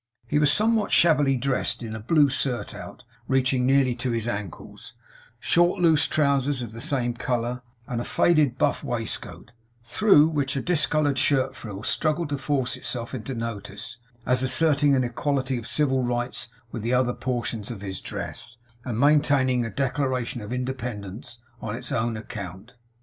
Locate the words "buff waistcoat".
8.57-9.51